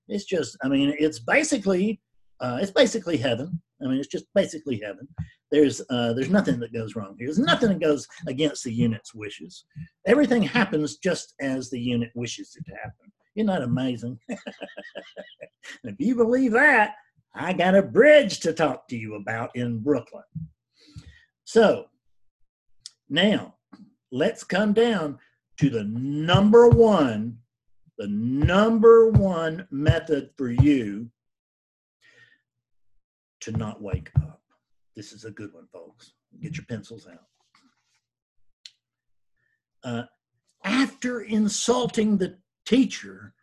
It's 0.08 0.26
just, 0.26 0.58
I 0.64 0.68
mean, 0.68 0.96
it's 1.00 1.20
basically 1.20 2.02
uh, 2.40 2.60
it's 2.62 2.72
basically 2.72 3.18
heaven. 3.18 3.62
I 3.82 3.88
mean, 3.88 3.98
it's 3.98 4.08
just 4.08 4.26
basically 4.36 4.80
heaven. 4.80 5.08
There's 5.52 5.82
uh, 5.90 6.14
there's 6.14 6.30
nothing 6.30 6.60
that 6.60 6.74
goes 6.74 6.96
wrong 6.96 7.16
here. 7.18 7.28
There's 7.28 7.40
nothing 7.40 7.70
that 7.70 7.80
goes 7.80 8.08
against 8.28 8.64
the 8.64 8.74
unit's 8.74 9.14
wishes. 9.14 9.66
Everything 10.06 10.42
happens 10.42 10.98
just 10.98 11.34
as 11.40 11.70
the 11.70 11.80
unit 11.80 12.12
wishes 12.16 12.56
it 12.58 12.66
to 12.70 12.76
happen. 12.76 13.12
Isn't 13.36 13.48
that 13.48 13.62
amazing? 13.62 14.20
if 14.30 15.96
you 16.00 16.16
believe 16.16 16.52
that, 16.52 16.96
I 17.34 17.54
got 17.54 17.76
a 17.76 17.82
bridge 17.82 18.40
to 18.42 18.54
talk 18.54 18.88
to 18.90 18.98
you 18.98 19.16
about 19.16 19.56
in 19.56 19.80
Brooklyn. 19.80 20.24
So 21.46 21.86
now 23.10 23.56
let's 24.12 24.44
come 24.44 24.74
down 24.74 25.20
to 25.60 25.70
the 25.70 25.84
number 25.84 26.68
one, 26.70 27.38
the 27.98 28.08
number 28.08 29.10
one 29.10 29.68
method 29.72 30.32
for 30.38 30.50
you 30.50 31.10
to 33.42 33.52
not 33.52 33.82
wake 33.82 34.10
up. 34.18 34.42
This 34.96 35.12
is 35.12 35.26
a 35.26 35.32
good 35.32 35.54
one, 35.54 35.68
folks. 35.72 36.14
Get 36.42 36.56
your 36.56 36.66
pencils 36.66 37.08
out. 37.08 37.28
Uh, 39.84 40.04
after 40.64 41.22
insulting 41.22 42.18
the 42.18 42.38
teacher, 42.66 43.34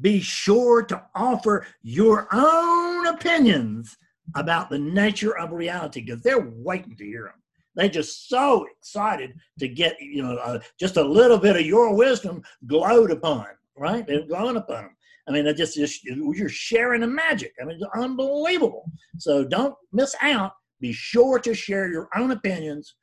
be 0.00 0.20
sure 0.20 0.82
to 0.82 1.02
offer 1.14 1.66
your 1.82 2.28
own 2.32 3.06
opinions 3.06 3.96
about 4.34 4.68
the 4.68 4.78
nature 4.78 5.36
of 5.38 5.52
reality 5.52 6.02
because 6.02 6.22
they're 6.22 6.50
waiting 6.54 6.94
to 6.96 7.04
hear 7.04 7.24
them. 7.24 7.42
They're 7.76 7.88
just 7.88 8.28
so 8.28 8.66
excited 8.78 9.34
to 9.58 9.68
get, 9.68 10.00
you 10.00 10.22
know, 10.22 10.36
uh, 10.38 10.60
just 10.80 10.96
a 10.96 11.02
little 11.02 11.38
bit 11.38 11.56
of 11.56 11.62
your 11.62 11.94
wisdom 11.94 12.42
glowed 12.66 13.10
upon, 13.10 13.46
right? 13.76 14.06
They're 14.06 14.26
glowing 14.26 14.56
upon 14.56 14.84
them. 14.84 14.96
I 15.28 15.32
mean, 15.32 15.56
just, 15.56 15.76
just 15.76 16.04
you're 16.04 16.48
sharing 16.48 17.02
the 17.02 17.06
magic. 17.06 17.52
I 17.60 17.64
mean, 17.64 17.76
it's 17.76 17.84
unbelievable. 17.94 18.90
So 19.18 19.44
don't 19.44 19.74
miss 19.92 20.14
out. 20.22 20.52
Be 20.80 20.92
sure 20.92 21.38
to 21.40 21.54
share 21.54 21.90
your 21.90 22.08
own 22.16 22.30
opinions. 22.30 22.94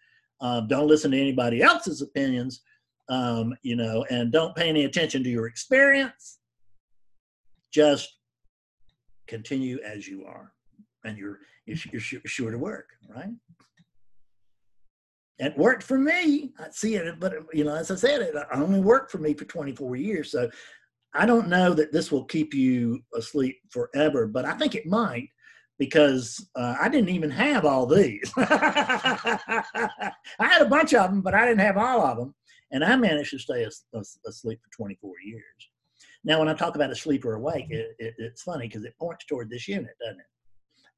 Uh, 0.41 0.61
don't 0.61 0.87
listen 0.87 1.11
to 1.11 1.19
anybody 1.19 1.61
else's 1.61 2.01
opinions, 2.01 2.61
um, 3.09 3.53
you 3.61 3.75
know, 3.75 4.05
and 4.09 4.31
don't 4.31 4.55
pay 4.55 4.69
any 4.69 4.85
attention 4.85 5.23
to 5.23 5.29
your 5.29 5.47
experience. 5.47 6.39
Just 7.71 8.17
continue 9.27 9.79
as 9.85 10.07
you 10.07 10.25
are, 10.25 10.53
and 11.05 11.17
you're 11.17 11.39
you're, 11.65 11.77
you're 11.91 12.21
sure 12.25 12.51
to 12.51 12.57
work, 12.57 12.89
right? 13.09 13.29
It 15.39 15.57
worked 15.57 15.83
for 15.83 15.97
me. 15.97 16.53
I 16.59 16.69
see 16.71 16.95
it, 16.95 17.19
but 17.19 17.33
you 17.53 17.63
know, 17.63 17.75
as 17.75 17.89
I 17.89 17.95
said, 17.95 18.21
it 18.21 18.35
only 18.53 18.79
worked 18.79 19.11
for 19.11 19.17
me 19.17 19.33
for 19.33 19.45
24 19.45 19.95
years. 19.95 20.31
So 20.31 20.49
I 21.13 21.25
don't 21.25 21.47
know 21.47 21.73
that 21.73 21.91
this 21.91 22.11
will 22.11 22.25
keep 22.25 22.53
you 22.53 23.01
asleep 23.15 23.57
forever, 23.69 24.27
but 24.27 24.45
I 24.45 24.53
think 24.53 24.75
it 24.75 24.85
might 24.85 25.29
because 25.79 26.47
uh, 26.55 26.75
I 26.79 26.87
didn't 26.89 27.09
even 27.09 27.31
have 27.31 27.65
all 27.65 27.85
these. 27.85 28.31
I 28.37 30.11
had 30.39 30.61
a 30.61 30.69
bunch 30.69 30.93
of 30.93 31.09
them, 31.09 31.21
but 31.21 31.33
I 31.33 31.45
didn't 31.45 31.61
have 31.61 31.77
all 31.77 32.01
of 32.01 32.17
them. 32.17 32.35
And 32.71 32.83
I 32.83 32.95
managed 32.95 33.31
to 33.31 33.39
stay 33.39 33.67
asleep 33.95 34.59
for 34.63 34.75
24 34.75 35.11
years. 35.25 35.43
Now, 36.23 36.39
when 36.39 36.47
I 36.47 36.53
talk 36.53 36.75
about 36.75 36.91
asleep 36.91 37.25
or 37.25 37.35
awake, 37.35 37.67
it, 37.69 37.95
it, 37.99 38.15
it's 38.17 38.43
funny 38.43 38.67
because 38.67 38.85
it 38.85 38.97
points 38.97 39.25
toward 39.25 39.49
this 39.49 39.67
unit, 39.67 39.91
doesn't 39.99 40.19
it? 40.19 40.25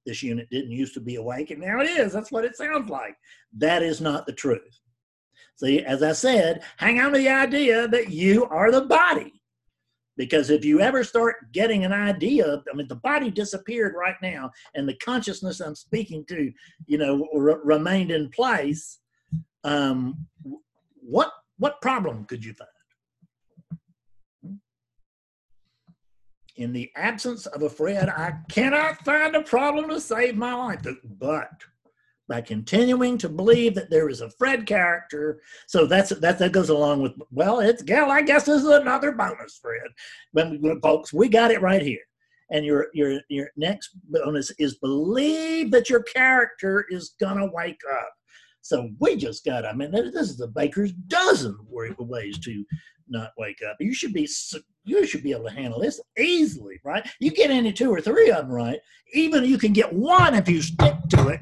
This 0.06 0.22
unit 0.22 0.50
didn't 0.50 0.72
used 0.72 0.94
to 0.94 1.02
be 1.02 1.16
awake, 1.16 1.52
and 1.52 1.62
now 1.62 1.80
it 1.80 1.90
is. 1.90 2.14
That's 2.14 2.32
what 2.32 2.46
it 2.46 2.56
sounds 2.56 2.90
like. 2.90 3.16
That 3.58 3.82
is 3.82 4.02
not 4.02 4.26
the 4.26 4.34
truth. 4.34 4.80
See, 5.56 5.82
as 5.82 6.04
I 6.04 6.12
said, 6.12 6.64
hang 6.78 7.00
on 7.00 7.14
to 7.14 7.18
the 7.18 7.30
idea 7.30 7.88
that 7.88 8.10
you 8.10 8.46
are 8.46 8.72
the 8.72 8.82
body. 8.82 9.34
Because 10.18 10.50
if 10.50 10.64
you 10.64 10.80
ever 10.80 11.04
start 11.04 11.52
getting 11.52 11.84
an 11.84 11.92
idea, 11.92 12.62
I 12.72 12.76
mean, 12.76 12.88
the 12.88 12.96
body 12.96 13.30
disappeared 13.30 13.96
right 13.98 14.16
now, 14.22 14.52
and 14.74 14.88
the 14.88 14.96
consciousness 14.96 15.60
I'm 15.60 15.76
speaking 15.76 16.26
to, 16.30 16.52
you 16.86 16.98
know, 16.98 17.28
r- 17.34 17.62
remained 17.64 18.12
in 18.12 18.30
place. 18.30 19.00
Um, 19.64 20.28
what 21.02 21.32
what 21.58 21.82
problem 21.82 22.26
could 22.26 22.44
you 22.46 22.54
find? 22.54 22.70
In 26.58 26.72
the 26.72 26.90
absence 26.96 27.48
of 27.48 27.64
a 27.64 27.70
Fred, 27.70 28.08
I 28.08 28.34
cannot 28.50 29.04
find 29.04 29.36
a 29.36 29.42
problem 29.42 29.90
to 29.90 30.00
save 30.00 30.38
my 30.38 30.54
life. 30.54 30.86
But 31.04 31.50
by 32.28 32.42
continuing 32.42 33.18
to 33.20 33.30
believe 33.30 33.76
that 33.76 33.90
there 33.90 34.10
is 34.10 34.22
a 34.22 34.30
Fred 34.32 34.66
character. 34.66 35.42
So 35.68 35.86
that's 35.86 36.10
that 36.10 36.40
that 36.40 36.52
goes 36.52 36.70
along 36.70 37.02
with 37.02 37.14
well, 37.32 37.60
it's 37.60 37.84
Gail. 37.84 38.06
I 38.06 38.22
guess 38.22 38.46
this 38.46 38.64
is 38.64 38.70
another 38.70 39.12
bonus, 39.12 39.60
Fred. 39.62 39.92
But 40.34 40.82
folks, 40.82 41.14
we 41.14 41.30
got 41.30 41.52
it 41.52 41.62
right 41.62 41.82
here. 41.82 42.00
And 42.52 42.66
your 42.66 42.88
your 42.94 43.20
your 43.30 43.50
next 43.58 43.92
bonus 44.10 44.52
is 44.58 44.78
believe 44.78 45.72
that 45.72 45.90
your 45.90 46.04
character 46.04 46.86
is 46.90 47.16
gonna 47.20 47.50
wake 47.52 47.82
up. 47.92 48.14
So 48.62 48.90
we 49.00 49.16
just 49.16 49.46
got. 49.46 49.66
I 49.66 49.74
mean, 49.74 49.92
this 49.92 50.16
is 50.16 50.38
the 50.38 50.48
baker's 50.48 50.92
dozen 50.94 51.56
ways 51.70 52.40
to 52.40 52.66
not 53.08 53.32
wake 53.38 53.62
up. 53.68 53.78
You 53.80 53.94
should 53.94 54.14
be 54.14 54.28
you 54.84 55.06
should 55.06 55.24
be 55.24 55.32
able 55.32 55.46
to 55.46 55.56
handle 55.56 55.80
this 55.80 56.00
easily, 56.18 56.80
right? 56.84 57.08
You 57.20 57.32
get 57.32 57.50
any 57.50 57.74
two 57.74 57.92
or 57.92 58.02
three 58.02 58.30
of 58.30 58.48
them 58.48 58.52
right, 58.52 58.80
even 59.14 59.46
you 59.46 59.58
can 59.58 59.74
get 59.74 59.92
one 59.92 60.36
if 60.36 60.48
you 60.48 60.62
stick 60.62 60.96
to 61.10 61.28
it 61.30 61.40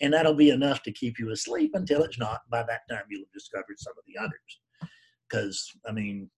and 0.00 0.12
that'll 0.12 0.34
be 0.34 0.50
enough 0.50 0.82
to 0.82 0.92
keep 0.92 1.18
you 1.18 1.30
asleep 1.30 1.72
until 1.74 2.02
it's 2.02 2.18
not. 2.18 2.42
By 2.50 2.62
that 2.64 2.88
time, 2.88 3.04
you'll 3.08 3.22
have 3.22 3.32
discovered 3.32 3.78
some 3.78 3.94
of 3.96 4.04
the 4.06 4.18
others. 4.22 4.90
Because 5.28 5.72
I 5.86 5.92
mean, 5.92 6.30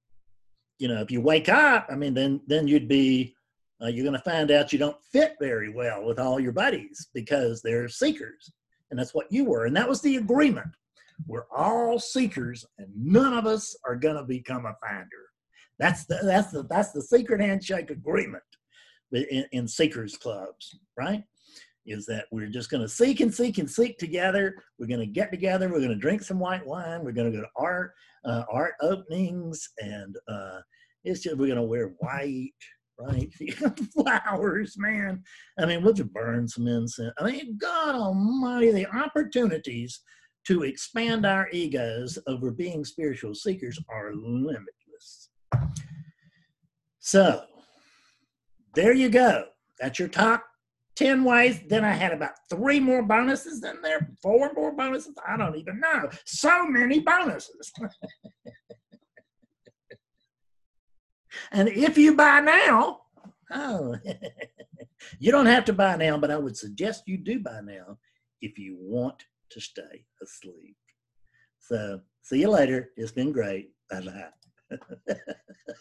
you 0.78 0.88
know, 0.88 1.00
if 1.00 1.10
you 1.10 1.20
wake 1.20 1.48
up, 1.48 1.86
I 1.90 1.96
mean, 1.96 2.14
then 2.14 2.40
then 2.46 2.68
you'd 2.68 2.88
be 2.88 3.34
uh, 3.82 3.86
you're 3.86 4.04
going 4.04 4.16
to 4.16 4.30
find 4.30 4.50
out 4.50 4.72
you 4.72 4.78
don't 4.78 5.02
fit 5.12 5.36
very 5.40 5.70
well 5.70 6.04
with 6.04 6.18
all 6.18 6.40
your 6.40 6.52
buddies 6.52 7.08
because 7.14 7.62
they're 7.62 7.88
seekers, 7.88 8.50
and 8.90 8.98
that's 8.98 9.14
what 9.14 9.30
you 9.30 9.44
were, 9.44 9.66
and 9.66 9.76
that 9.76 9.88
was 9.88 10.00
the 10.00 10.16
agreement. 10.16 10.70
We're 11.26 11.46
all 11.54 11.98
seekers, 11.98 12.64
and 12.78 12.88
none 12.94 13.32
of 13.32 13.46
us 13.46 13.76
are 13.86 13.96
going 13.96 14.16
to 14.16 14.24
become 14.24 14.66
a 14.66 14.76
finder. 14.86 15.08
That's 15.78 16.06
the 16.06 16.18
that's 16.22 16.50
the 16.50 16.64
that's 16.64 16.92
the 16.92 17.02
secret 17.02 17.40
handshake 17.40 17.90
agreement 17.90 18.42
in, 19.12 19.44
in 19.52 19.68
seekers 19.68 20.16
clubs, 20.16 20.78
right? 20.98 21.22
is 21.88 22.06
that 22.06 22.26
we're 22.30 22.48
just 22.48 22.70
going 22.70 22.82
to 22.82 22.88
seek 22.88 23.20
and 23.20 23.34
seek 23.34 23.58
and 23.58 23.70
seek 23.70 23.98
together. 23.98 24.54
We're 24.78 24.86
going 24.86 25.00
to 25.00 25.06
get 25.06 25.32
together. 25.32 25.68
We're 25.68 25.78
going 25.78 25.88
to 25.88 25.96
drink 25.96 26.22
some 26.22 26.38
white 26.38 26.64
wine. 26.64 27.02
We're 27.02 27.12
going 27.12 27.32
to 27.32 27.36
go 27.36 27.42
to 27.42 27.50
art 27.56 27.92
uh, 28.24 28.44
art 28.50 28.74
openings, 28.80 29.68
and 29.78 30.16
uh, 30.28 30.58
it's 31.04 31.20
just 31.20 31.36
we're 31.36 31.46
going 31.46 31.56
to 31.56 31.62
wear 31.62 31.94
white, 32.00 32.52
right? 32.98 33.32
Flowers, 33.94 34.74
man. 34.76 35.22
I 35.58 35.66
mean, 35.66 35.82
we'll 35.82 35.94
just 35.94 36.12
burn 36.12 36.46
some 36.46 36.68
incense. 36.68 37.12
I 37.18 37.24
mean, 37.24 37.56
God 37.58 37.94
Almighty, 37.94 38.70
the 38.72 38.86
opportunities 38.94 40.00
to 40.48 40.62
expand 40.62 41.26
our 41.26 41.46
egos 41.52 42.18
over 42.26 42.50
being 42.50 42.82
spiritual 42.82 43.34
seekers 43.34 43.78
are 43.90 44.14
limitless. 44.14 45.28
So, 47.00 47.44
there 48.74 48.94
you 48.94 49.10
go. 49.10 49.44
That's 49.78 49.98
your 49.98 50.08
top 50.08 50.46
10 50.96 51.22
ways. 51.22 51.60
Then 51.68 51.84
I 51.84 51.92
had 51.92 52.12
about 52.12 52.32
three 52.48 52.80
more 52.80 53.02
bonuses 53.02 53.62
in 53.62 53.82
there, 53.82 54.08
four 54.22 54.50
more 54.54 54.72
bonuses. 54.74 55.14
I 55.26 55.36
don't 55.36 55.56
even 55.56 55.80
know. 55.80 56.08
So 56.24 56.66
many 56.66 57.00
bonuses. 57.00 57.70
and 61.52 61.68
if 61.68 61.98
you 61.98 62.16
buy 62.16 62.40
now, 62.40 63.00
oh, 63.52 63.96
you 65.18 65.30
don't 65.30 65.44
have 65.44 65.66
to 65.66 65.74
buy 65.74 65.96
now, 65.96 66.16
but 66.16 66.30
I 66.30 66.38
would 66.38 66.56
suggest 66.56 67.02
you 67.06 67.18
do 67.18 67.38
buy 67.38 67.60
now 67.62 67.98
if 68.40 68.58
you 68.58 68.78
want 68.80 69.26
to 69.50 69.60
stay 69.60 70.04
asleep. 70.22 70.76
So 71.58 72.00
see 72.22 72.40
you 72.40 72.50
later. 72.50 72.90
It's 72.96 73.12
been 73.12 73.32
great. 73.32 73.70
Bye 73.90 74.00
bye. 74.00 75.16